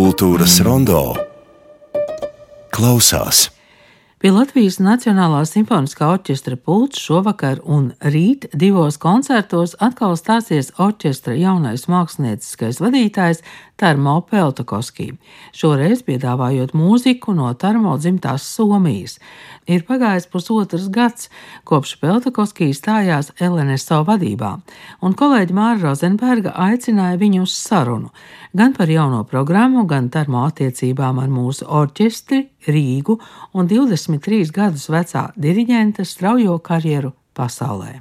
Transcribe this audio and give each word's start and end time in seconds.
Kultūras 0.00 0.54
rondo 0.64 1.00
klausās. 2.72 3.50
Pie 4.20 4.34
Latvijas 4.36 4.74
Nacionālā 4.84 5.38
simfoniskā 5.48 6.10
orķestra 6.12 6.58
pults 6.60 7.00
šovakar 7.00 7.62
un 7.64 7.86
rīt 8.04 8.42
divos 8.52 8.98
koncertos 9.00 9.72
atkal 9.80 10.12
stāsies 10.20 10.68
orķestra 10.76 11.38
jaunais 11.40 11.86
mākslinieckais 11.88 12.82
vadītājs 12.84 13.40
Tarmo 13.80 14.18
Peltokoskī, 14.28 15.06
šoreiz 15.56 16.02
piedāvājot 16.04 16.74
mūziku 16.76 17.32
no 17.32 17.48
Tarmo 17.56 17.94
dzimtās 17.96 18.44
Somijas. 18.44 19.16
Ir 19.64 19.86
pagājis 19.88 20.28
pusotrs 20.28 20.90
gads, 20.92 21.30
kopš 21.64 21.94
Peltokoskī 22.02 22.74
stājās 22.76 23.32
LNSO 23.40 24.02
vadībā, 24.04 24.52
un 25.00 25.16
kolēģi 25.16 25.56
Māra 25.56 25.80
Rozenberga 25.86 26.52
aicināja 26.68 27.16
viņu 27.24 27.48
uz 27.48 27.56
sarunu 27.56 28.12
gan 28.52 28.72
par 28.74 28.90
jauno 28.90 29.24
programmu, 29.24 29.84
gan 29.86 30.10
Tarmo 30.10 30.42
attiecībām 30.48 31.20
ar 31.22 31.28
mūsu 31.30 31.66
orķestri, 31.66 32.48
Rīgu 32.66 33.16
un 33.56 33.68
23 34.18 34.50
gadus 34.54 34.88
vecā 34.90 35.28
diriģenta 35.38 36.04
straujo 36.04 36.58
karjeru 36.58 37.12
pasaulē. 37.36 38.00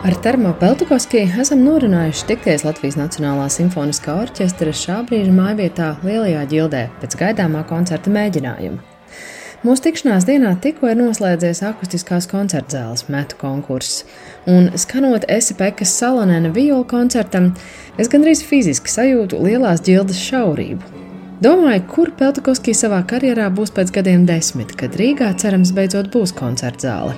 Ar 0.00 0.16
Termo 0.24 0.50
Peltukovski 0.58 1.20
esam 1.38 1.60
norunājuši 1.64 2.26
tikties 2.32 2.64
Latvijas 2.64 2.96
Nacionālā 2.98 3.46
simfoniskā 3.52 4.16
orķestra 4.24 4.72
šā 4.74 5.02
brīža 5.08 5.34
mājvietā 5.36 5.92
Lielajā 6.04 6.46
ģildē 6.54 6.86
pēc 7.02 7.18
gaidāmā 7.20 7.66
koncerta 7.68 8.12
mēģinājuma. 8.12 8.89
Mūsu 9.60 9.82
tikšanās 9.84 10.24
dienā 10.24 10.54
tikko 10.64 10.88
ir 10.88 10.96
noslēdzies 10.96 11.58
akustiskās 11.68 12.24
koncertzāles 12.30 13.04
metu 13.12 13.36
konkurss, 13.42 14.06
un 14.48 14.70
skanot 14.80 15.26
Esi 15.28 15.52
Pekas 15.58 15.92
Salonēna 16.00 16.48
viola 16.56 16.86
koncertam, 16.88 17.50
es 18.00 18.08
gandrīz 18.08 18.40
fiziski 18.40 18.88
sajūtu 18.88 19.42
lielās 19.44 19.84
ģildes 19.84 20.24
šaurību. 20.30 21.04
Domāju, 21.44 21.84
kur 21.92 22.16
Peltukovski 22.16 22.72
savā 22.72 23.04
karjerā 23.04 23.52
būs 23.52 23.76
pēc 23.76 23.92
gadiem 24.00 24.24
desmit, 24.28 24.72
kad 24.80 24.96
Rīgā 24.96 25.34
cerams 25.40 25.76
beidzot 25.76 26.08
būs 26.12 26.32
koncertzāle. 26.40 27.12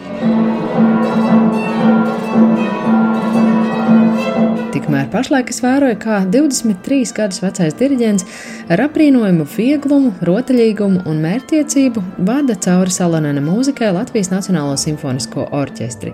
Tikmēr 4.93 5.09
pašlaik 5.09 5.49
es 5.49 5.63
vēroju, 5.65 5.97
kā 6.03 6.17
23 6.29 7.15
gadus 7.17 7.39
vecais 7.41 7.73
diriģents 7.79 8.27
ar 8.75 8.83
aprīnojumu 8.85 9.47
vieglumu, 9.49 10.11
rotaļīgumu 10.29 11.07
un 11.09 11.23
mērķtiecību 11.25 12.03
vada 12.29 12.53
cauri 12.61 12.93
Salanēna 12.93 13.41
mūzikai 13.41 13.89
Latvijas 13.97 14.29
Nacionālo 14.35 14.77
simfonisko 14.77 15.47
orķestri. 15.57 16.13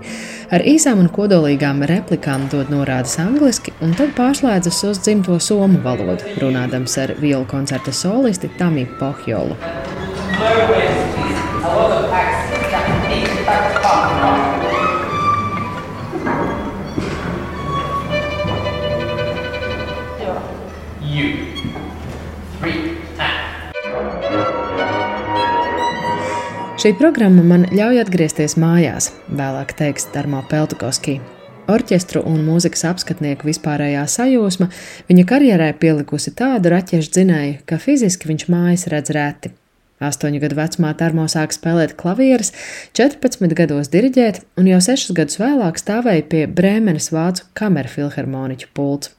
Ar 0.54 0.62
īsām 0.62 1.02
un 1.02 1.10
kodolīgām 1.10 1.82
replikām 1.90 2.46
dod 2.54 2.70
norādes 2.70 3.18
angliski, 3.18 3.74
un 3.82 3.98
tad 3.98 4.14
pārslēdzas 4.14 4.78
uz 4.92 5.02
dzimto 5.02 5.40
somu 5.42 5.82
valodu, 5.82 6.38
runādams 6.38 6.94
ar 7.02 7.16
violu 7.18 7.50
koncerta 7.50 7.90
solisti 7.90 8.54
Tamī 8.62 8.86
Pohjolu. 9.02 9.58
Šī 26.78 26.92
programma 26.94 27.42
man 27.42 27.64
ļauj 27.74 27.96
atgriezties 28.04 28.52
mājās, 28.54 29.08
vēlāk 29.34 29.72
teiks 29.80 30.04
Darmo 30.14 30.44
Peltukovski. 30.46 31.16
Orķestru 31.74 32.22
un 32.30 32.44
mūzikas 32.46 32.84
apskatnieku 32.92 33.48
vispārējā 33.48 34.04
sajūsma 34.06 34.68
viņa 35.08 35.24
karjerē 35.26 35.72
pielikusi 35.82 36.30
tādu 36.38 36.70
raķešu 36.70 37.10
dzinēju, 37.16 37.56
ka 37.66 37.80
fiziski 37.82 38.30
viņš 38.30 38.46
mājas 38.54 38.86
redz 38.94 39.10
reti. 39.16 39.50
Astoņu 39.98 40.38
gadu 40.44 40.60
vecumā 40.60 40.94
Tarmo 41.02 41.26
sāka 41.26 41.58
spēlēt 41.58 41.96
klavierus, 41.98 42.52
14 42.94 43.58
gados 43.58 43.90
diriģēt, 43.90 44.44
un 44.62 44.70
jau 44.70 44.78
6 44.92 45.18
gadus 45.18 45.42
vēlāk 45.42 45.82
stāvēja 45.82 46.28
pie 46.30 46.46
Brēmenes 46.46 47.10
vācu 47.10 47.50
kameru 47.58 47.90
filharmoniķu 47.96 48.70
pults. 48.78 49.16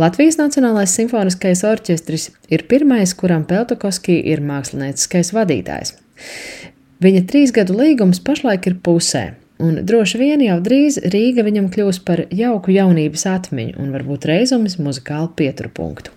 Latvijas 0.00 0.40
Nacionālais 0.40 0.96
simfoniskais 0.96 1.68
orķestris 1.68 2.30
ir 2.48 2.64
pirmais, 2.64 3.12
kuram 3.12 3.44
Peltokoski 3.44 4.22
ir 4.32 4.40
mākslinieckais 4.40 5.36
vadītājs. 5.36 5.98
Viņa 6.98 7.20
trīs 7.30 7.52
gadu 7.54 7.76
līgums 7.78 8.18
pašlaik 8.26 8.64
ir 8.66 8.74
pusē, 8.82 9.24
un 9.62 9.76
droši 9.86 10.18
vien 10.18 10.40
jau 10.42 10.56
drīz 10.62 10.98
Rīga 11.14 11.44
viņam 11.46 11.68
kļūs 11.74 12.00
par 12.02 12.24
jauku 12.34 12.74
jaunības 12.74 13.22
atmiņu 13.30 13.78
un 13.78 13.92
varbūt 13.94 14.26
reizumis 14.26 14.80
muzikālu 14.82 15.30
pieturpunktu. 15.38 16.10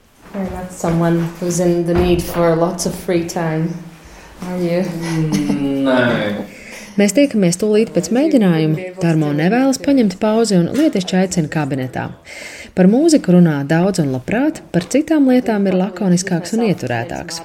Mēs 7.00 7.14
tiekamies 7.16 7.60
tūlīt 7.62 7.94
pēc 7.96 8.10
mēģinājuma. 8.12 8.88
Tarmo 9.00 9.30
nevēlas 9.36 9.80
paņemt 9.84 10.18
pauzi 10.20 10.58
un 10.60 10.68
lietišķi 10.76 11.18
aicina 11.22 11.52
kabinetā. 11.52 12.08
Par 12.76 12.88
mūziku 12.92 13.36
runā 13.36 13.62
daudz 13.68 14.02
un 14.04 14.12
labprāt, 14.16 14.62
par 14.74 14.88
citām 14.92 15.30
lietām 15.32 15.68
ir 15.68 15.78
lakoniskāks 15.80 16.56
un 16.58 16.66
ieturētāks. 16.68 17.40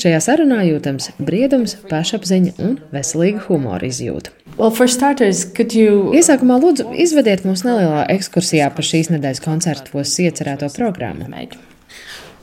Šajā 0.00 0.20
sarunā 0.24 0.62
jūtams 0.64 1.10
briedums, 1.20 1.76
pašapziņa 1.90 2.54
un 2.64 2.78
veselīga 2.94 3.44
humora 3.48 3.88
izjūta. 3.88 4.32
Well, 4.56 4.72
starters, 4.88 5.44
you... 5.72 6.12
Iesākumā 6.16 6.58
lūdzu 6.60 6.92
izvediet 7.00 7.44
mūs 7.48 7.64
nelielā 7.64 8.06
ekskursijā 8.12 8.70
par 8.72 8.88
šīs 8.88 9.12
nedēļas 9.12 9.44
koncertos 9.44 10.16
iecerēto 10.20 10.72
programmu. 10.76 11.28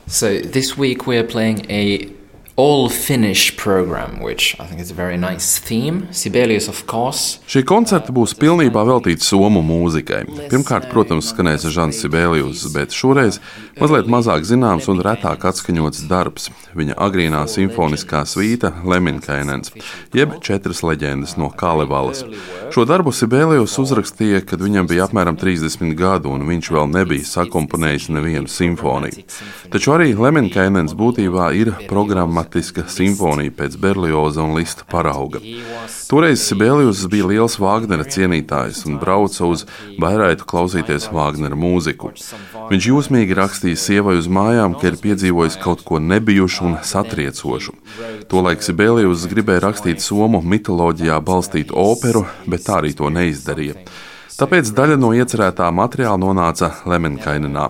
So 0.06 0.38
this 0.38 0.76
week 0.76 1.06
we 1.06 1.18
are 1.18 1.26
playing 1.26 1.66
a 1.70 2.19
all 2.56 2.88
Finnish 2.88 3.56
program, 3.56 4.20
which 4.20 4.56
I 4.60 4.66
think 4.66 4.80
is 4.80 4.90
a 4.90 4.94
very 4.94 5.16
nice 5.16 5.58
theme. 5.58 6.08
Sibelius, 6.12 6.68
of 6.68 6.86
course. 6.86 7.38
Šī 7.48 7.62
koncerta 7.64 8.12
būs 8.12 8.34
pilnībā 8.36 8.82
veltīta 8.84 9.24
somu 9.24 9.62
mūzikai. 9.64 10.24
Pirmkārt, 10.50 10.90
protams, 10.92 11.30
skanēs 11.32 11.64
Žants 11.72 12.02
Sibelius, 12.02 12.66
bet 12.74 12.92
šoreiz 12.96 13.40
mazliet 13.80 14.10
mazāk 14.12 14.44
zināms 14.48 14.88
un 14.92 15.00
retāk 15.04 15.46
atskaņots 15.50 16.04
darbs. 16.10 16.50
Viņa 16.76 16.98
agrīnā 17.00 17.40
simfoniskā 17.50 18.22
svīta 18.28 18.72
Leminkainens, 18.84 19.72
jeb 20.14 20.36
četras 20.44 20.84
leģendas 20.86 21.36
no 21.40 21.48
Kalevalas. 21.50 22.24
Šo 22.74 22.84
darbu 22.86 23.14
Sibelius 23.14 23.78
uzrakstīja, 23.80 24.44
kad 24.46 24.62
viņam 24.62 24.90
bija 24.90 25.08
apmēram 25.08 25.38
30 25.40 25.96
gadu, 25.98 26.34
un 26.34 26.46
viņš 26.48 26.70
vēl 26.76 26.92
nebija 26.92 27.26
sakomponējis 27.26 28.10
nevienu 28.14 28.50
simfoniju. 28.50 29.24
Taču 29.72 29.96
arī 29.96 30.12
Leminkainens 30.18 30.94
būtībā 30.98 31.50
ir 31.56 31.72
programma 31.88 32.39
dramatiska 32.40 32.84
simfonija 32.88 33.52
pēc 33.52 33.76
Berlioza 33.76 34.42
un 34.42 34.54
Lista 34.56 34.84
parauga. 34.88 35.38
Toreiz 36.08 36.40
Sibelius 36.40 37.04
bija 37.08 37.26
liels 37.26 37.58
Vāgnera 37.60 38.04
cienītājs 38.04 38.86
un 38.88 38.96
brauca 38.98 39.44
uz 39.44 39.66
Bairaitu 40.00 40.46
klausīties 40.48 41.10
Vāgnera 41.12 41.56
mūziku. 41.56 42.12
Viņš 42.70 42.88
jūsmīgi 42.88 43.36
rakstīja 43.36 43.76
sievai 43.76 44.16
uz 44.16 44.28
mājām, 44.28 44.74
ka 44.80 44.88
ir 44.88 44.96
piedzīvojis 45.02 45.60
kaut 45.60 45.84
ko 45.84 46.00
nebijušu 46.00 46.64
un 46.64 46.78
satriecošu. 46.82 47.76
Tolaik 48.30 48.64
Sibelius 48.64 49.28
gribēja 49.28 49.66
rakstīt 49.68 50.00
somu 50.00 50.40
mitoloģijā 50.40 51.20
balstītu 51.20 51.76
operu, 51.76 52.24
bet 52.46 52.64
tā 52.64 52.80
arī 52.80 52.94
to 52.96 53.12
neizdarīja. 53.12 53.84
Tāpēc 54.40 54.70
daļa 54.72 54.94
no 54.96 55.10
iecerētā 55.12 55.66
materiāla 55.76 56.16
nonāca 56.16 56.70
Lemenkainenā. 56.88 57.66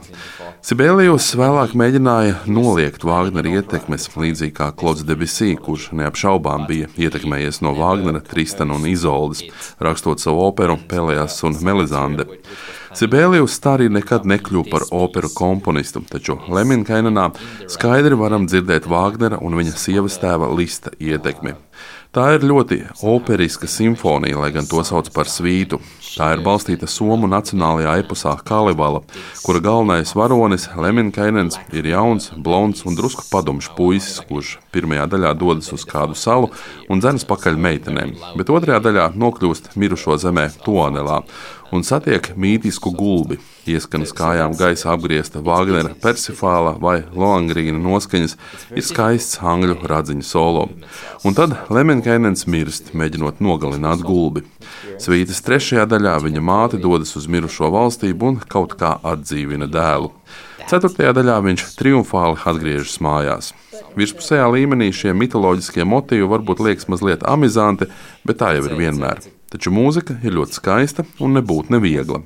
Sibēlijus 0.63 1.33
vēlāk 1.35 1.73
mēģināja 1.75 2.45
noliegt 2.47 3.03
Vāgnera 3.03 3.57
ietekmes, 3.57 4.07
līdzīgi 4.15 4.55
kā 4.55 4.69
Klods 4.79 5.03
Debesī, 5.09 5.57
kurš 5.59 5.89
neapšaubām 5.99 6.69
bija 6.71 6.87
ietekmējies 6.95 7.59
no 7.67 7.75
Vāgnera, 7.75 8.23
Tristana 8.23 8.79
un 8.79 8.87
Izoldes, 8.87 9.43
rakstot 9.83 10.23
savu 10.23 10.45
operu 10.47 10.79
Pelējas 10.93 11.41
un 11.49 11.59
Melizande. 11.67 12.29
Sibēlijus 12.95 13.59
tā 13.63 13.75
arī 13.81 13.89
nekad 13.91 14.29
nekļuva 14.31 14.71
par 14.71 14.85
operu 14.95 15.33
komponistu, 15.35 16.05
taču 16.07 16.39
Leminkainenā 16.55 17.33
skaidri 17.67 18.19
varam 18.19 18.47
dzirdēt 18.47 18.87
Vāgnera 18.91 19.43
un 19.43 19.59
viņa 19.59 19.75
sievas 19.75 20.23
tēva 20.23 20.53
Lista 20.55 20.95
ietekmi. 21.03 21.57
Tā 22.11 22.25
ir 22.35 22.43
ļoti 22.43 22.81
operiska 23.07 23.69
simfonija, 23.71 24.35
lai 24.43 24.49
gan 24.51 24.67
to 24.67 24.83
sauc 24.83 25.07
par 25.15 25.29
svītu. 25.31 25.79
Tā 26.11 26.33
ir 26.35 26.41
balstīta 26.43 26.89
Somu 26.91 27.29
nacionālajā 27.31 27.93
eposā 28.03 28.33
Kalivala, 28.49 29.05
kura 29.45 29.61
galvenais 29.63 30.11
varonis 30.19 30.67
Leminkainens 30.75 31.61
ir 31.71 31.87
jauns, 31.87 32.33
blonds 32.35 32.83
un 32.83 32.99
drusku 32.99 33.29
padomšs 33.31 33.71
puisis, 33.77 34.19
kurš 34.27 34.57
pirmajā 34.75 35.07
daļā 35.13 35.31
dodas 35.39 35.71
uz 35.77 35.87
kādu 35.87 36.19
salu 36.19 36.51
un 36.91 36.99
dzenas 36.99 37.29
pakaļ 37.31 37.63
meitenēm, 37.63 38.17
bet 38.35 38.51
otrajā 38.51 38.83
daļā 38.89 39.07
nokļūst 39.15 39.77
mirušo 39.79 40.19
zemē 40.19 40.49
Tuanelā 40.67 41.23
un 41.75 41.85
satiek 41.87 42.33
mītisku 42.37 42.93
gulbi. 42.97 43.39
Ieskanas 43.71 44.13
kājām 44.17 44.57
gaisa 44.59 44.91
apgriezta 44.95 45.43
Wagnera, 45.45 45.93
Persifāla 46.03 46.75
vai 46.81 47.01
Loangrīna 47.15 47.79
noskaņas 47.79 48.37
ir 48.75 48.87
skaists 48.87 49.41
angļu 49.45 49.77
radziņu 49.91 50.27
solo. 50.27 50.67
Un 51.25 51.37
tad 51.39 51.57
Lemenkainens 51.71 52.47
mirst, 52.51 52.93
mēģinot 52.97 53.43
nogalināt 53.45 54.05
gulbi. 54.07 54.45
Svītas 55.01 55.43
trešajā 55.47 55.87
daļā 55.91 56.19
viņa 56.27 56.45
māte 56.45 56.81
dodas 56.81 57.15
uz 57.17 57.29
mirušo 57.31 57.71
valstību 57.73 58.33
un 58.33 58.41
kaut 58.49 58.77
kā 58.81 58.97
atdzīvina 59.13 59.71
dēlu. 59.71 60.13
Ceturtajā 60.71 61.15
daļā 61.17 61.41
viņš 61.47 61.67
triumfāli 61.79 62.39
atgriežas 62.47 63.01
mājās. 63.03 63.51
Virspusējā 63.99 64.47
līmenī 64.55 64.91
šie 64.95 65.15
mitoloģiskie 65.19 65.87
motīvi 65.89 66.29
varbūt 66.31 66.63
liekas 66.63 66.87
mazliet 66.93 67.27
amizanti, 67.27 67.91
bet 68.27 68.39
tā 68.43 68.55
jau 68.55 68.69
ir 68.69 68.79
vienmēr. 68.79 69.25
Taču 69.51 69.73
mūzika 69.75 70.21
ir 70.23 70.37
ļoti 70.39 70.61
skaista 70.61 71.05
un 71.21 71.35
nebūtu 71.39 71.75
neviegla. 71.75 72.23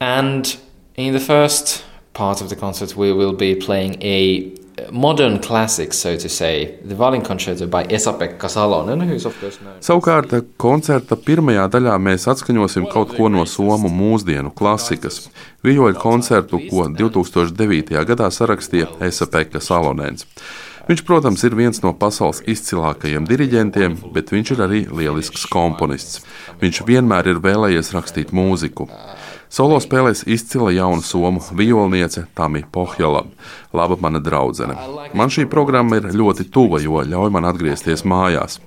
And 0.00 0.56
in 0.96 1.12
the 1.14 1.22
first 1.22 1.84
part 2.12 2.40
of 2.40 2.48
the 2.48 2.56
concert, 2.56 2.96
we 2.96 3.12
will 3.12 3.32
be 3.32 3.54
playing 3.54 4.02
a 4.02 4.50
modern 4.90 5.38
classic, 5.38 5.92
so 5.92 6.16
to 6.16 6.28
say, 6.28 6.78
the 6.84 6.94
violin 6.94 7.22
concerto 7.22 7.66
by 7.66 7.84
Esa-Pekka 7.84 8.48
Salonen, 8.48 9.00
who's 9.08 9.24
of 9.24 9.38
course 9.40 9.58
known. 9.60 9.80
Savukārt, 9.80 10.34
koncerta 10.60 11.16
pirmajā 11.16 11.64
daļā 11.72 11.96
mēs 12.02 12.26
atskaņosim 12.32 12.88
kaut 12.92 13.14
ko 13.16 13.30
no 13.32 13.46
somu 13.48 13.88
mūsdienu 13.88 14.52
klasikas- 14.54 15.28
vijoļu 15.66 15.96
koncertu, 16.00 16.60
ko 16.70 16.88
2009. 16.92 18.04
gadā 18.04 18.28
sarakstīja 18.30 18.88
Esa-Pekka 19.00 19.60
Salonens. 19.60 20.26
Viņš, 20.86 21.02
protams, 21.02 21.42
ir 21.42 21.56
viens 21.58 21.80
no 21.82 21.90
pasaules 21.98 22.44
izcilākajiem 22.46 23.24
diriģentiem, 23.26 23.96
bet 24.14 24.30
viņš 24.30 24.52
ir 24.54 24.60
arī 24.62 24.82
lielisks 24.86 25.48
komponists. 25.50 26.20
Viņš 26.60 26.84
vienmēr 26.86 27.32
ir 27.32 27.42
vēlējies 27.42 27.90
rakstīt 27.96 28.30
mūziku. 28.30 28.86
Solo 29.50 29.78
spēlēs 29.82 30.24
izcila 30.30 30.72
jauna 30.74 31.02
somu 31.02 31.42
violniece 31.58 32.24
Tamija 32.38 32.66
Pohjala, 32.70 33.24
laba 33.74 33.98
mana 33.98 34.22
draudzene. 34.22 34.74
Man 35.14 35.30
šī 35.30 35.46
programma 35.50 36.00
ir 36.00 36.10
ļoti 36.14 36.48
tuva, 36.54 36.78
jo 36.82 37.02
ļauj 37.02 37.30
man 37.34 37.46
atgriezties 37.50 38.06
mājās. 38.06 38.60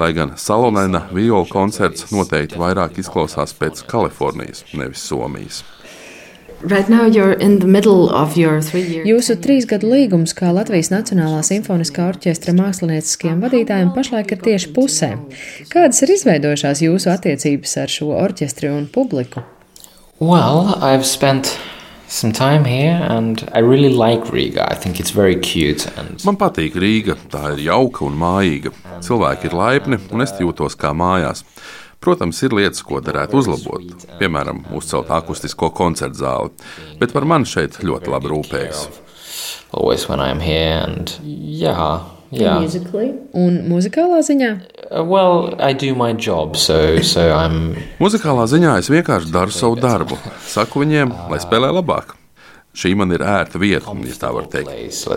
Lai 0.00 0.12
gan 0.16 0.36
Salonēna 0.40 1.06
viola 1.12 1.48
koncerts 1.48 2.08
noteikti 2.12 2.60
vairāk 2.60 3.00
izklausās 3.00 3.56
pēc 3.56 3.84
Kalifornijas, 3.88 4.64
nevis 4.72 5.04
Somijas. 5.04 5.64
Right 6.60 6.88
Jūsu 9.06 9.36
trīs 9.38 9.66
gadu 9.70 9.92
līgums 9.92 10.32
kā 10.34 10.50
Latvijas 10.50 10.88
Nacionālā 10.90 11.38
simfoniskā 11.46 12.08
orķestra 12.10 12.50
mākslinieciskajiem 12.58 13.44
vadītājiem 13.44 13.92
pašlaik 13.94 14.34
ir 14.34 14.42
tieši 14.42 14.72
pusē. 14.74 15.12
Kādas 15.70 16.02
ir 16.02 16.16
izveidojušās 16.16 16.82
jūsu 16.82 17.12
attiecības 17.14 17.76
ar 17.78 17.94
šo 17.94 18.10
orķestri 18.18 18.72
un 18.74 18.88
publiku? 18.90 19.44
Well, 20.18 20.74
I've 20.82 21.06
spent 21.06 21.54
some 22.08 22.32
time 22.32 22.64
here 22.64 23.06
and 23.06 23.48
I 23.54 23.60
really 23.60 23.94
like 23.94 24.32
Riga. 24.32 24.66
I 24.68 24.74
think 24.74 24.98
it's 24.98 25.14
very 25.14 25.36
cute. 25.36 25.86
And... 25.96 26.18
Man 26.26 26.42
patīk 26.42 26.74
Rīga. 26.74 27.14
Tā 27.30 27.52
ir 27.54 27.68
jauka 27.68 28.02
un 28.08 28.18
mājīga. 28.18 28.74
Cilvēki 29.06 29.52
ir 29.52 29.54
laipni 29.54 30.02
un 30.10 30.26
es 30.26 30.34
jūtos 30.42 30.74
kā 30.74 30.90
mājās. 30.90 31.44
Protams, 31.98 32.38
ir 32.46 32.54
lietas, 32.54 32.84
ko 32.86 33.00
varētu 33.02 33.40
uzlabot, 33.40 34.06
piemēram, 34.20 34.62
uzcelt 34.78 35.10
akustisko 35.10 35.72
koncertu 35.74 36.22
zāli, 36.22 36.68
bet 37.00 37.14
par 37.14 37.26
mani 37.26 37.48
šeit 37.48 37.80
ļoti 37.82 38.12
labi 38.14 38.30
rūpējas. 38.30 38.86
Always 39.72 40.08
when 40.08 40.20
I'm 40.20 40.40
here 40.40 40.78
and 40.86 41.12
yeah. 41.22 42.06
Yeah. 42.30 42.60
Musically? 42.60 43.14
Un 43.32 43.62
muzikālā 43.70 44.20
ziņā? 44.24 44.50
Uh, 44.90 45.02
well, 45.04 45.54
I 45.60 45.72
do 45.72 45.94
my 45.96 46.12
job, 46.12 46.56
so, 46.56 47.00
so 47.00 47.32
I'm... 47.32 47.74
Muzikālā 48.04 48.44
ziņā 48.52 48.76
es 48.82 48.90
vienkārši 48.92 49.32
daru 49.32 49.54
savu 49.54 49.78
darbu. 49.80 50.18
Saku 50.44 50.84
viņiem, 50.84 51.14
lai 51.32 51.40
spēlē 51.44 51.72
labāk. 51.72 52.14
Šī 52.78 52.92
man 53.00 53.16
ir 53.16 53.24
ērta 53.24 53.58
vieta, 53.58 53.96
ja 54.04 54.18
tā 54.20 54.32
var 54.34 54.46
teikt. 54.52 54.68
Place, 54.68 55.08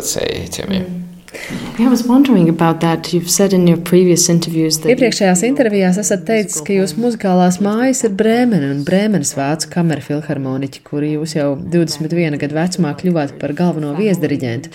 Iepriekšējās 4.92 5.44
intervijās 5.48 6.00
esat 6.02 6.26
teicis, 6.28 6.60
ka 6.68 6.76
jūsu 6.76 7.00
muzikālās 7.00 7.62
mājas 7.64 8.04
ir 8.04 8.12
Brēmene 8.20 8.74
un 8.74 8.82
Brēmenes 8.88 9.32
vācu 9.38 9.70
kamera 9.72 10.04
filharmoniķi, 10.04 10.84
kuri 10.88 11.14
jūs 11.14 11.38
jau 11.38 11.54
21 11.56 12.36
gadu 12.42 12.60
vecumā 12.60 12.92
kļuvāt 13.00 13.38
par 13.40 13.56
galveno 13.56 13.94
viesdiriģentu. 13.96 14.74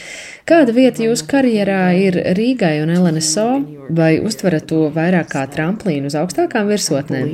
Kāda 0.48 0.72
vieta 0.72 1.04
jūsu 1.04 1.28
karjerā 1.28 1.84
ir 2.00 2.20
Rīgai 2.38 2.78
un 2.86 2.94
LNSO, 2.96 3.48
vai 4.00 4.14
uztverat 4.24 4.68
to 4.72 4.86
vairāk 4.96 5.34
kā 5.36 5.44
tramplīnu 5.52 6.08
uz 6.08 6.16
augstākām 6.16 6.72
virsotnēm? 6.72 7.28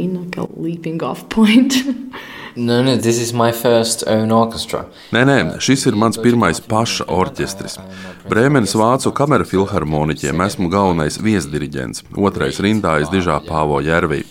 No, 2.57 2.83
no. 2.83 2.97
Nē, 5.15 5.23
nē, 5.29 5.37
šis 5.63 5.87
ir 5.89 5.97
mans 5.99 6.19
pirmais 6.21 6.61
paša 6.61 7.07
orķestris. 7.13 7.79
Brēmenes 8.29 8.75
vācu 8.79 9.13
kamera 9.17 9.47
filharmoniķiem 9.49 10.45
esmu 10.47 10.69
galvenais 10.73 11.17
viesdiriģents, 11.23 12.05
otrais 12.17 12.61
rindā 12.63 12.99
aiz 13.01 13.13
dižā 13.13 13.39
Pāvo 13.47 13.81
Jērvī. 13.85 14.23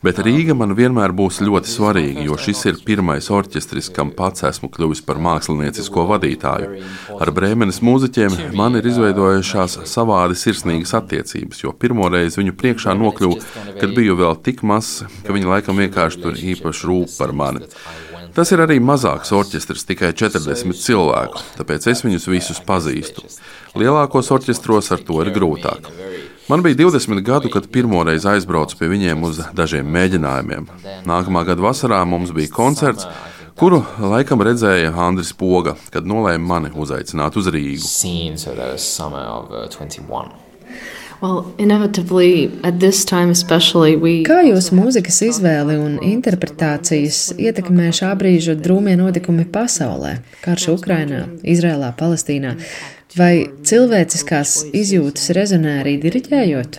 Bet 0.00 0.16
Rīga 0.24 0.54
man 0.56 0.72
vienmēr 0.72 1.12
būs 1.12 1.42
ļoti 1.44 1.68
svarīga, 1.68 2.22
jo 2.24 2.38
šis 2.40 2.62
ir 2.70 2.78
pirmais 2.86 3.26
orķestris, 3.36 3.90
kam 3.92 4.14
pats 4.16 4.46
esmu 4.48 4.70
kļuvis 4.72 5.02
par 5.04 5.20
māksliniecisko 5.20 6.06
vadītāju. 6.08 6.80
Ar 7.20 7.32
brēmenes 7.36 7.82
mūziķiem 7.84 8.38
man 8.56 8.80
ir 8.80 8.88
izveidojušās 8.88 9.82
savādi 9.90 10.38
sirsnīgas 10.40 10.96
attiecības, 10.96 11.60
jo 11.66 11.74
pirmoreiz 11.76 12.40
viņu 12.40 12.56
priekšā 12.62 12.96
nokļuvu, 12.96 13.40
kad 13.76 13.92
biju 13.96 14.16
vēl 14.22 14.40
tik 14.40 14.64
mazs, 14.64 15.04
ka 15.26 15.36
viņi 15.36 15.52
laikam 15.52 15.84
vienkārši 15.84 16.24
tur 16.24 16.40
īpaši 16.54 16.88
rūp 16.88 17.18
par 17.18 17.36
mani. 17.36 17.68
Tas 18.32 18.54
ir 18.54 18.64
arī 18.64 18.78
mazāks 18.80 19.34
orķestris, 19.36 19.84
tikai 19.84 20.14
40 20.16 20.80
cilvēku, 20.80 21.44
tāpēc 21.58 21.90
es 21.92 22.06
viņus 22.06 22.28
visus 22.30 22.64
pazīstu. 22.64 23.26
Lielākos 23.76 24.32
orķestros 24.32 24.94
ar 24.96 25.04
to 25.04 25.20
ir 25.26 25.34
grūtāk. 25.34 25.92
Man 26.50 26.62
bija 26.62 26.74
20 26.74 27.20
gadu, 27.20 27.48
kad 27.48 27.68
pirmoreiz 27.70 28.24
aizbraucu 28.26 28.74
pie 28.78 28.88
viņiem 28.90 29.20
uz 29.22 29.36
dažiem 29.54 29.86
mēģinājumiem. 29.94 30.64
Nākamā 31.06 31.44
gada 31.46 31.62
vasarā 31.62 32.00
mums 32.02 32.32
bija 32.34 32.50
koncerts, 32.50 33.06
kuru 33.54 33.78
laikam 34.02 34.42
redzēja 34.42 34.90
Andris 35.06 35.30
Poga, 35.30 35.76
kad 35.94 36.10
nolēma 36.10 36.50
mani 36.50 36.72
uzaicināt 36.74 37.38
uz 37.38 37.46
Rīgu. 37.54 37.86
We... 44.02 44.18
Kā 44.26 44.42
jūsu 44.50 44.74
mūzikas 44.74 45.22
izvēle 45.30 45.78
un 45.78 45.98
interpretācijas 46.02 47.28
ietekmē 47.38 47.92
šā 47.94 48.10
brīža 48.18 48.58
drūmie 48.58 48.98
notikumi 48.98 49.46
pasaulē? 49.46 50.16
Karš 50.42 50.72
Ukrainā, 50.80 51.28
Izrēlā, 51.46 51.94
Palestīnā. 51.94 52.56
Vai 53.18 53.48
cilvēciskās 53.66 54.70
izjūtas 54.70 55.32
rezonē 55.34 55.80
arī 55.80 55.96
diriģējot? 55.98 56.76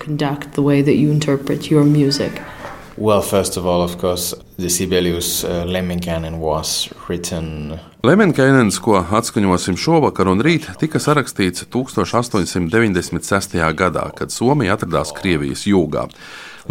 Well, 2.98 3.22
first 3.22 3.58
of 3.58 3.65
all, 3.65 3.82
of 3.84 3.98
course, 4.00 4.36
the 4.58 4.70
Sibelius 4.70 5.44
uh, 5.44 5.65
Lemminkäinen 5.67 6.39
was 6.39 6.89
written. 7.08 7.75
Lemminkäinens, 8.03 8.79
ko 8.79 9.03
atskaņosim 9.03 9.75
šovakar 9.75 10.27
un 10.32 10.39
rīt, 10.39 10.70
tika 10.79 11.00
sarakstīts 11.03 11.65
1896. 11.67 13.60
gadā, 13.75 14.08
kad 14.15 14.32
Somija 14.32 14.79
atradās 14.79 15.12
Krievijas 15.17 15.67
jūgā. 15.67 16.08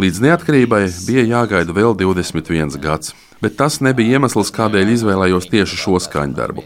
Līdz 0.01 0.21
neatkarībai 0.25 0.87
bija 1.05 1.23
jāgaida 1.35 1.75
vēl 1.75 1.93
21 2.01 2.81
gads 2.81 3.13
bet 3.41 3.57
tas 3.59 3.79
nebija 3.81 4.17
iemesls, 4.17 4.53
kādēļ 4.55 4.93
izvēlējos 4.95 5.49
tieši 5.51 5.79
šo 5.83 5.99
skaņdarbu. 6.01 6.65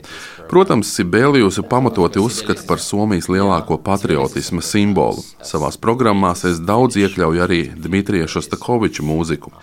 Protams, 0.49 0.91
Sibēlijus 0.93 1.57
pamatoti 1.69 2.21
uzskata 2.21 2.67
par 2.67 2.81
Somijas 2.83 3.29
lielāko 3.31 3.79
patriotisma 3.81 4.61
simbolu. 4.61 5.23
Savās 5.43 5.79
programmās 5.81 6.45
es 6.45 6.61
daudz 6.61 6.99
iekļauju 7.01 7.45
arī 7.45 7.61
Dmitrija 7.73 8.27
Šostakoviča 8.29 9.05
mūziku. 9.05 9.53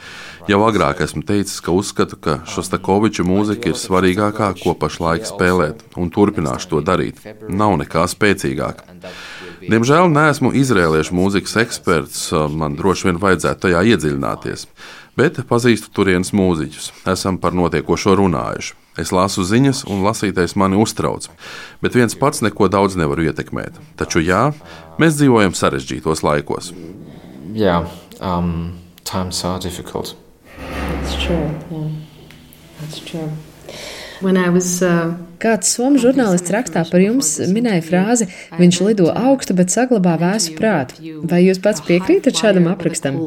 Jau 0.50 0.58
agrāk 0.66 1.04
esmu 1.04 1.22
teicis, 1.22 1.60
ka 1.62 1.70
uzskatu, 1.70 2.18
ka 2.18 2.40
Šostakoviča 2.50 3.22
mūzika 3.22 3.70
ir 3.70 3.78
svarīgākā, 3.78 4.48
ko 4.58 4.74
pašlaik 4.74 5.28
spēlēt, 5.28 5.84
un 5.94 6.10
turpināšu 6.10 6.72
to 6.72 6.82
darīt. 6.82 7.22
Nav 7.46 7.76
nekā 7.84 8.08
spēcīgāka. 8.10 8.98
Diemžēl 9.62 10.10
neesmu 10.10 10.50
izrēliešu 10.58 11.14
mūzikas 11.14 11.54
eksperts, 11.62 12.24
man 12.50 12.74
droši 12.74 13.12
vien 13.12 13.22
vajadzētu 13.22 13.68
tajā 13.68 13.84
iedziļināties 13.92 14.66
bet 15.18 15.40
pazīstu 15.48 15.92
turienes 15.94 16.32
mūziķus. 16.36 16.92
Esam 17.12 17.38
par 17.42 17.56
notiekošo 17.56 18.16
runājuši. 18.20 18.78
Es 19.00 19.08
lasu 19.08 19.40
ziņas, 19.48 19.86
un 19.88 20.02
lasītais 20.04 20.52
mani 20.60 20.76
uztrauc, 20.76 21.30
bet 21.80 21.94
viens 21.96 22.16
pats 22.18 22.42
neko 22.44 22.68
daudz 22.68 22.98
nevaru 23.00 23.24
ietekmēt. 23.30 23.78
Taču 23.96 24.20
jā, 24.20 24.50
mēs 25.00 25.16
dzīvojam 25.16 25.56
sarežģītos 25.56 26.20
laikos. 26.26 26.74
Jā, 27.56 27.86
um, 28.20 28.76
times 29.08 29.40
are 29.48 29.60
difficult. 29.60 30.12
That's 30.58 31.16
true. 31.24 31.48
Yeah. 31.70 31.88
That's 32.82 33.00
true. 33.00 33.30
Was, 34.22 34.68
uh, 34.86 35.16
Kāds 35.42 35.72
somu 35.74 35.98
žurnālists 35.98 36.52
rakstā 36.54 36.84
par 36.86 37.02
jums 37.02 37.32
minēja 37.50 37.82
frāzi: 37.82 38.28
Viņš 38.54 38.78
lido 38.86 39.08
augstu, 39.10 39.56
bet 39.58 39.74
saglabā 39.74 40.14
vēsu 40.20 40.54
prātu. 40.58 41.00
Vai 41.26 41.42
jūs 41.42 41.58
pats 41.64 41.82
piekrītat 41.88 42.38
šādam 42.38 42.70
aprakstam? 42.70 43.18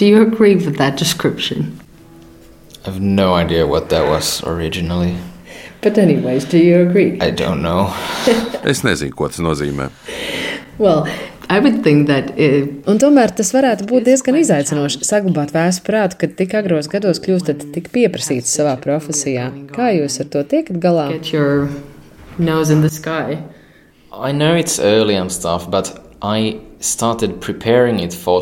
Do 0.00 0.06
you 0.06 0.22
agree 0.22 0.56
with 0.56 0.78
that 0.78 0.96
description? 0.96 1.78
I 2.86 2.88
have 2.88 3.02
no 3.02 3.34
idea 3.34 3.66
what 3.66 3.90
that 3.90 4.08
was 4.08 4.42
originally. 4.44 5.14
But 5.82 5.98
anyways, 5.98 6.46
do 6.46 6.56
you 6.56 6.80
agree? 6.88 7.20
I 7.20 7.30
don't 7.30 7.60
know. 7.60 7.92
Es 8.64 8.80
nezinu, 8.80 9.12
ko 9.12 9.28
tas 9.28 9.42
nozīmē. 9.44 9.90
Well, 10.78 11.04
that, 11.50 12.32
uh, 12.32 12.88
Un 12.88 12.96
tomēr 12.96 13.34
tas 13.36 13.52
varētu 13.52 13.90
būt 13.92 14.08
diezgan 14.08 14.40
izaicinoši 14.40 15.04
saglabāt 15.04 15.52
vēsu 15.52 15.84
prātu, 15.84 16.16
kad 16.24 16.32
tik 16.40 16.56
agros 16.56 16.88
gados 16.88 17.20
kļūstat 17.20 17.68
tik 17.76 17.92
pieprasīts 17.92 18.56
savā 18.56 18.78
profesijā. 18.80 19.50
Kā 19.68 19.92
jūs 19.98 20.16
ar 20.24 20.32
to 20.32 20.46
tiekat 20.48 20.80
galā? 20.80 21.10
I 24.10 24.32
know 24.32 24.54
it's 24.56 24.80
early 24.80 25.20
and 25.20 25.30
stuff, 25.30 25.70
but 25.70 25.92
I 26.22 26.69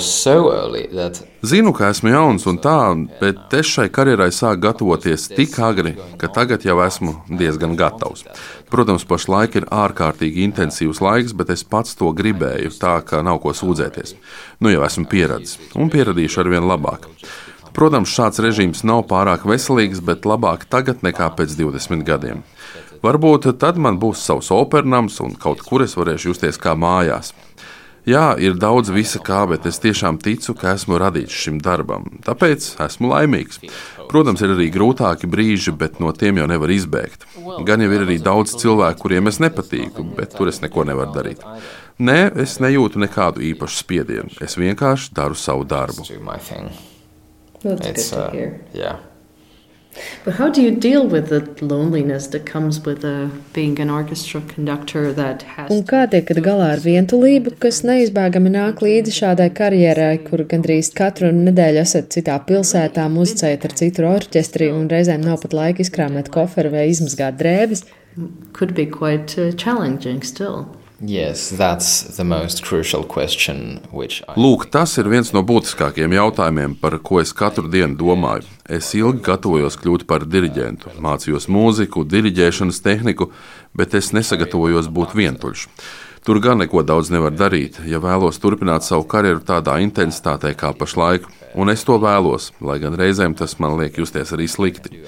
so 0.00 0.32
that 0.92 1.22
Zinu, 1.42 1.72
ka 1.74 1.88
esmu 1.90 2.10
jauns 2.10 2.46
un 2.50 2.56
tā, 2.62 2.76
bet 3.20 3.54
es 3.54 3.66
šai 3.66 3.88
karjerai 3.94 4.28
sāku 4.34 4.62
gatavoties 4.62 5.28
tik 5.30 5.58
agri, 5.62 5.92
ka 6.18 6.30
tagad 6.34 6.62
jau 6.66 6.76
esmu 6.82 7.14
diezgan 7.30 7.76
gatavs. 7.78 8.24
Protams, 8.70 9.06
pašlaik 9.06 9.58
ir 9.58 9.68
ārkārtīgi 9.70 10.42
intensīvs 10.46 11.02
laiks, 11.02 11.34
bet 11.38 11.50
es 11.54 11.62
pats 11.62 11.98
to 11.98 12.10
gribēju, 12.14 12.74
tā 12.78 12.96
ka 13.06 13.22
nav 13.26 13.38
ko 13.42 13.54
sūdzēties. 13.54 14.14
Nu 14.62 14.70
jau 14.70 14.82
esmu 14.86 15.06
pieradis 15.10 15.58
un 15.74 15.90
pieradīšu 15.90 16.42
ar 16.42 16.50
vien 16.54 16.66
labāk. 16.66 17.06
Protams, 17.74 18.10
šāds 18.10 18.42
režīms 18.42 18.82
nav 18.86 19.04
pārāk 19.10 19.46
veselīgs, 19.46 20.02
bet 20.02 20.26
labāk 20.26 20.66
tagad 20.70 21.02
nekā 21.06 21.30
pēc 21.38 21.58
20 21.58 22.06
gadiem. 22.06 22.46
Varbūt 23.02 23.52
tad 23.62 23.78
man 23.78 23.98
būs 24.02 24.22
savs 24.26 24.50
opernams 24.50 25.20
un 25.22 25.38
kaut 25.38 25.62
kur 25.62 25.84
es 25.86 25.94
varēšu 25.94 26.32
justies 26.32 26.58
kā 26.58 26.74
mājās. 26.74 27.30
Jā, 28.08 28.32
ir 28.40 28.54
daudz 28.56 28.88
visa 28.94 29.20
kā, 29.20 29.42
bet 29.50 29.66
es 29.68 29.80
tiešām 29.82 30.16
ticu, 30.24 30.54
ka 30.56 30.72
esmu 30.78 30.96
radīts 31.00 31.34
šim 31.44 31.58
darbam. 31.60 32.06
Tāpēc 32.24 32.70
esmu 32.86 33.10
laimīgs. 33.12 33.60
Protams, 34.08 34.40
ir 34.40 34.54
arī 34.54 34.70
grūtāki 34.72 35.28
brīži, 35.28 35.74
bet 35.76 35.98
no 36.00 36.14
tiem 36.16 36.40
jau 36.40 36.46
nevar 36.48 36.72
izbēgt. 36.72 37.26
Gan 37.68 37.84
jau 37.84 37.90
ir 37.92 38.06
arī 38.06 38.16
daudz 38.24 38.54
cilvēku, 38.62 39.02
kuriem 39.04 39.28
es 39.28 39.40
nepatīku, 39.44 40.06
bet 40.16 40.32
tur 40.38 40.48
es 40.48 40.62
neko 40.64 40.86
nevaru 40.88 41.12
darīt. 41.18 41.44
Nē, 42.00 42.18
es 42.40 42.56
nejūtu 42.64 43.02
nekādu 43.04 43.44
īpašu 43.50 43.82
spiedienu. 43.82 44.32
Es 44.40 44.56
vienkārši 44.56 45.12
daru 45.18 45.36
savu 45.36 45.68
darbu. 45.68 46.06
Uh, 47.58 48.32
yeah. 48.72 49.02
But 50.24 50.34
how 50.34 50.48
do 50.48 50.62
you 50.62 50.70
deal 50.70 51.06
with 51.06 51.28
the 51.28 51.40
loneliness 51.64 52.28
that 52.28 52.46
comes 52.46 52.80
with 52.84 53.04
uh, 53.04 53.28
being 53.52 53.78
an 53.80 53.90
orchestra 53.90 54.40
conductor 54.40 55.12
that 55.12 55.42
has 55.56 55.70
Un 55.74 55.84
kā 55.88 56.04
tiekat 56.10 56.40
galā 56.44 56.72
ar 56.76 56.82
vientulību, 56.84 57.54
kas 57.62 57.82
neizbēgami 57.88 58.52
nāk 58.54 58.82
līdzi 58.84 59.14
šādai 59.20 59.50
karjerai, 59.60 60.14
kur 60.26 60.44
gandrīz 60.48 60.92
katru 60.96 61.32
nedēļu 61.34 61.82
esat 61.84 62.10
citā 62.14 62.38
pilsētā, 62.48 63.08
muzicējat 63.12 63.68
ar 63.68 63.76
citu 63.82 64.08
orķestri 64.08 64.72
un 64.74 64.88
reizēm 64.92 65.24
nav 65.26 65.42
pat 65.44 65.56
laika 65.56 65.84
izkrāmēt 65.84 66.32
koferu 66.34 66.74
vai 66.74 66.88
izmazgāt 66.92 67.40
drēbes? 67.40 67.86
Could 68.52 68.74
be 68.74 68.86
quite 68.86 69.38
uh, 69.38 69.52
challenging 69.52 70.22
still. 70.22 70.66
Yes, 71.00 71.52
I... 74.26 74.34
Lūk, 74.34 74.64
tas 74.74 74.96
ir 74.98 75.06
viens 75.06 75.30
no 75.30 75.44
būtiskākajiem 75.46 76.16
jautājumiem, 76.16 76.74
par 76.80 76.96
ko 77.06 77.20
es 77.22 77.30
katru 77.38 77.70
dienu 77.70 77.94
domāju. 78.00 78.48
Es 78.66 78.90
ilgi 78.98 79.22
gatavojos 79.28 79.78
kļūt 79.78 80.08
par 80.10 80.26
diriģentu, 80.26 80.96
mācījos 80.98 81.46
mūziku, 81.54 82.02
diriģēšanas 82.02 82.82
tehniku, 82.82 83.30
bet 83.78 83.94
es 83.94 84.10
nesagatavojos 84.16 84.90
būt 84.90 85.14
vientuļš. 85.14 85.68
Tur 86.26 86.40
gan 86.44 86.58
neko 86.62 86.82
daudz 86.86 87.12
nevar 87.14 87.34
darīt, 87.34 87.78
ja 87.88 88.00
vēlos 88.02 88.40
turpināt 88.42 88.86
savu 88.86 89.06
karjeru 89.08 89.40
tādā 89.46 89.78
intensitātē 89.84 90.54
kā 90.58 90.74
pašlaik 90.76 91.28
un 91.54 91.70
es 91.72 91.84
to 91.86 91.96
vēlos, 92.00 92.50
lai 92.64 92.78
gan 92.82 92.96
reizēm 92.98 93.34
tas 93.38 93.56
man 93.62 93.78
liek 93.80 93.98
justies 94.00 94.32
arī 94.36 94.48
slikti. 94.50 95.02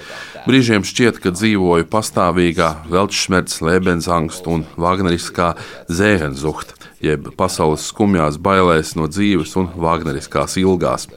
Brīžiem 0.47 0.85
šķiet, 0.87 1.21
ka 1.21 1.33
dzīvoju 1.35 1.87
pastāvīgā 1.91 2.71
Veltšmerts, 2.91 3.61
Lebensangst 3.65 4.47
un 4.49 4.65
Wagneriskā 4.81 5.53
zēhenzucht, 5.91 6.75
jeb 7.03 7.31
pasaules 7.37 7.85
skumjās 7.91 8.39
bailēs 8.41 8.95
no 8.97 9.07
dzīves 9.11 9.55
un 9.61 9.71
Wagneriskās 9.77 10.57
ilgās. 10.61 11.07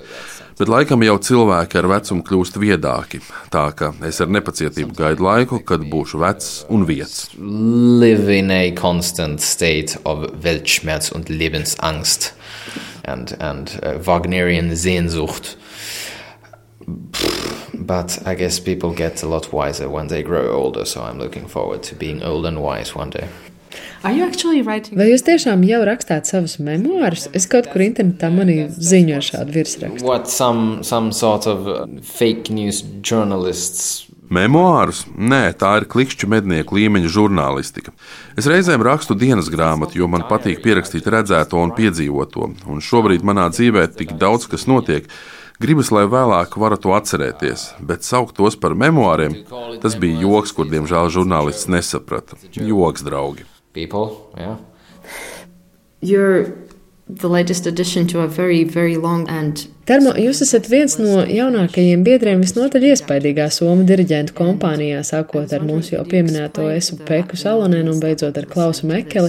Bet 0.55 0.71
laikam 0.71 1.03
jau 1.03 1.17
cilvēki 1.19 1.79
ar 1.81 1.89
vecumu 1.91 2.23
kļūst 2.27 2.59
viedāki. 2.63 3.19
Tā 3.51 3.65
ka 3.75 3.89
es 4.07 4.21
ar 4.23 4.31
nepacietību 4.31 4.95
gaidu 4.95 5.27
laiku, 5.27 5.59
kad 5.67 5.83
būšu 5.91 6.21
vecs 6.23 6.51
un 6.71 6.85
vietas. 6.87 7.33
Live 7.35 8.31
in 8.31 8.53
a 8.55 8.71
constant 8.79 9.43
state 9.43 9.99
of 10.05 10.29
Weltschmerz 10.45 11.11
und 11.11 11.29
Lebensangst 11.29 12.33
and 13.05 13.35
and 13.41 13.81
uh, 13.83 13.99
Wagnerian 13.99 14.71
Sehnsucht. 14.77 15.57
But 17.75 18.19
I 18.25 18.35
guess 18.35 18.61
people 18.61 18.93
get 18.93 19.23
a 19.23 19.27
lot 19.27 19.53
wiser 19.53 19.91
when 19.91 20.07
they 20.07 20.23
grow 20.23 20.53
older, 20.53 20.85
so 20.85 21.03
I'm 21.03 21.19
looking 21.19 21.49
forward 21.49 21.83
to 21.85 21.97
being 21.97 22.23
old 22.23 22.47
and 22.47 22.63
wise 22.63 22.95
one 22.95 23.11
day. 23.11 23.29
Vai 24.05 25.09
jūs 25.09 25.25
tiešām 25.25 25.63
jau 25.65 25.81
rakstāt 25.89 26.29
savus 26.29 26.59
memoārus? 26.61 27.29
Es 27.33 27.49
kaut 27.49 27.71
kur 27.73 27.85
internetā 27.87 28.29
manī 28.33 28.67
ziņoju 28.69 29.29
šādu 29.31 29.55
virsrakstu. 29.57 30.05
What 30.05 30.29
some, 30.29 30.83
some 30.85 31.13
sort 31.17 31.49
of 31.49 31.65
uh, 31.65 31.87
fake 32.05 32.53
news 32.53 32.83
journalists 33.01 34.05
Memoārus? 34.35 35.05
Nē, 35.15 35.53
tā 35.61 35.71
ir 35.79 35.87
klikšķu 35.91 36.29
mednieku 36.33 36.79
līmeņa 36.79 37.11
žurnālistika. 37.13 37.93
Es 38.41 38.49
reizēm 38.51 38.83
rakstu 38.85 39.17
dienas 39.21 39.51
grāmatu, 39.53 39.99
jo 40.01 40.09
man 40.11 40.25
patīk 40.31 40.63
pierakstīt 40.65 41.09
redzēto 41.13 41.61
un 41.61 41.75
piedzīvoto, 41.77 42.51
un 42.73 42.85
šobrīd 42.85 43.25
manā 43.27 43.51
dzīvē 43.53 43.87
tik 43.99 44.17
daudz 44.21 44.49
kas 44.51 44.67
notiek. 44.71 45.09
Gribas, 45.63 45.93
lai 45.95 46.09
vēlāk 46.11 46.57
varu 46.59 46.81
to 46.81 46.97
atcerēties, 46.97 47.69
bet 47.85 48.03
saukt 48.03 48.35
tos 48.41 48.57
par 48.59 48.75
memoāriem, 48.75 49.45
tas 49.85 49.95
bija 50.01 50.25
joks, 50.25 50.57
kur 50.57 50.67
diemžēl 50.73 51.13
žurnālists 51.15 51.71
nesaprata. 51.71 52.41
Joks, 52.59 53.07
draugi. 53.07 53.47
People, 53.75 54.31
yeah. 54.39 54.57
You're 56.01 56.55
Very, 58.29 58.65
very 58.65 58.95
and... 59.29 59.69
Termo, 59.85 60.15
jūs 60.17 60.41
esat 60.41 60.65
viens 60.73 60.95
no 60.97 61.21
jaunākajiem 61.29 62.01
biedriem 62.07 62.41
visnotaļ 62.41 62.87
iespaidīgā 62.89 63.51
somu 63.53 63.85
diriģentu 63.85 64.33
kompānijā, 64.39 65.03
sākot 65.05 65.53
ar 65.53 65.61
mūsu 65.61 65.99
jau 65.99 66.05
pieminēto 66.09 66.71
Esu 66.73 66.97
Peku 67.05 67.37
Salonēnu 67.37 67.93
un 67.93 68.01
beidzot 68.01 68.39
ar 68.41 68.49
Klausu 68.49 68.89
Mekeli. 68.89 69.29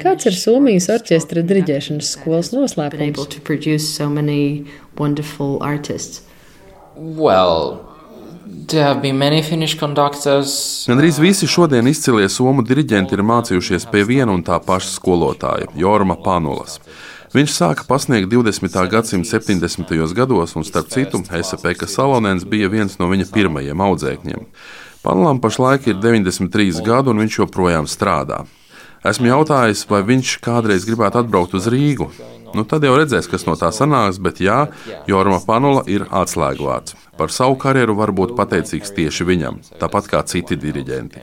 Kāds 0.00 0.30
ir 0.30 0.38
Somijas 0.40 0.88
orķestra 0.94 1.44
diriģēšanas 1.44 2.14
skolas 2.16 2.54
noslēpums? 2.56 3.20
Well, 6.96 7.89
Gandrīz 10.86 11.16
visi 11.18 11.48
šodien 11.50 11.88
izcilie 11.90 12.28
somu 12.30 12.62
diriģenti 12.62 13.16
ir 13.16 13.22
mācījušies 13.26 13.88
pie 13.90 14.04
viena 14.06 14.30
un 14.30 14.44
tā 14.46 14.60
paša 14.62 14.92
skolotāja, 14.92 15.66
Jorma 15.74 16.14
Panulas. 16.14 16.78
Viņš 17.34 17.50
sāka 17.56 17.86
pasniegt 17.88 18.30
20. 18.30 18.78
gadsimta 18.92 19.40
70. 19.40 20.14
gados, 20.14 20.54
un 20.54 20.66
starp 20.66 20.92
citu, 20.94 21.18
Esapeka 21.40 21.90
Salonēns 21.90 22.46
bija 22.46 22.70
viens 22.70 22.94
no 23.02 23.10
viņa 23.10 23.26
pirmajiem 23.34 23.82
audzēkņiem. 23.88 24.46
Panulam 25.02 25.42
pašlaik 25.42 25.90
ir 25.90 25.98
93 25.98 26.84
gadi, 26.86 27.10
un 27.10 27.24
viņš 27.24 27.42
joprojām 27.42 27.90
strādā. 27.90 28.44
Esmu 29.00 29.32
jautājis, 29.32 29.86
vai 29.88 30.04
viņš 30.04 30.36
kādreiz 30.44 30.86
gribētu 30.86 31.24
atbraukt 31.24 31.58
uz 31.58 31.66
Rīgu. 31.72 32.10
Nu, 32.56 32.64
tad 32.68 32.84
jau 32.86 32.96
redzēs, 32.98 33.28
kas 33.30 33.46
no 33.46 33.54
tā 33.58 33.70
sanāks, 33.74 34.18
bet 34.22 34.40
jā, 34.42 34.64
Jorma 35.10 35.38
Panula 35.46 35.84
ir 35.90 36.06
atslēgvārds. 36.06 36.96
Par 37.20 37.32
savu 37.34 37.58
karjeru 37.60 37.94
var 37.98 38.12
būt 38.16 38.34
pateicīgs 38.38 38.94
tieši 38.96 39.26
viņam, 39.28 39.60
tāpat 39.82 40.10
kā 40.10 40.22
citi 40.26 40.58
diriģenti. 40.60 41.22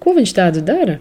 Ko 0.00 0.14
viņš 0.16 0.34
tādu 0.38 0.62
dara? 0.64 0.98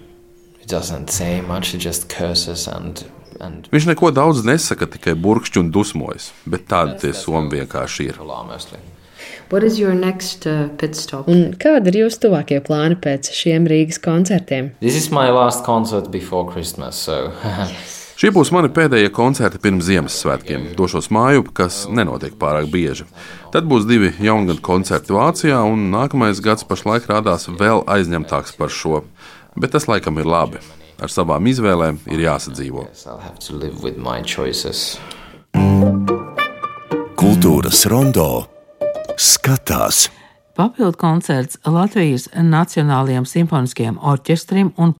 And, 2.73 3.05
and 3.39 3.69
Viņš 3.71 3.87
neko 3.93 4.11
daudz 4.11 4.43
nesaka, 4.47 4.89
tikai 4.97 5.15
burkšķi 5.15 5.61
un 5.61 5.71
dusmojas, 5.71 6.31
bet 6.49 6.67
tādi 6.67 6.97
tie 7.05 7.13
somi 7.15 7.53
vienkārši 7.61 8.09
ir. 8.11 8.21
Next, 9.47 10.47
uh, 10.49 10.67
un 11.27 11.53
kādi 11.59 11.93
ir 11.93 11.99
jūsu 12.03 12.25
tuvākie 12.27 12.59
plāni 12.65 12.97
pēc 12.99 13.29
šiem 13.35 13.67
Rīgas 13.69 14.01
koncertiem? 14.03 14.73
Christmas, 16.51 16.99
so. 17.07 17.29
Šie 18.17 18.31
būs 18.33 18.49
mani 18.49 18.71
pēdējie 18.73 19.11
koncerti 19.13 19.61
pirms 19.61 19.85
Ziemassvētkiem. 19.85 20.71
Došos 20.77 21.11
māju, 21.13 21.45
kas 21.53 21.83
nenotiek 21.85 22.33
pārāk 22.41 22.65
bieži. 22.73 23.05
Tad 23.53 23.69
būs 23.69 23.85
divi 23.85 24.09
jaungada 24.25 24.57
koncerti 24.65 25.13
Vācijā, 25.13 25.59
un 25.69 25.91
nākamais 25.93 26.41
gads 26.41 26.65
pašlaik 26.65 27.05
rādās 27.11 27.45
vēl 27.45 27.85
aizņemtāks 27.85 28.57
par 28.57 28.73
šo 28.73 29.03
bet 29.57 29.71
tas 29.71 29.87
laikam 29.87 30.17
ir 30.21 30.29
labi. 30.29 30.61
Ar 31.01 31.13
savām 31.13 31.45
izvēlēm 31.49 31.99
ir 32.09 32.25
jāsadzīvo. 32.25 32.87
Kultūras 37.17 37.85
rondo 37.91 38.29
skatās. 39.17 40.07
Papildu 40.57 40.97
koncerts 40.97 41.59
Latvijas 41.65 42.27
Nacionālajiem 42.33 43.25
simfoniskajiem 43.29 43.99
orķestrim 44.01 44.71
un 44.81 44.93